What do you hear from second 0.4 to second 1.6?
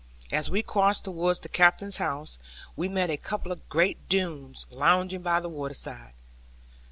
we crossed towards the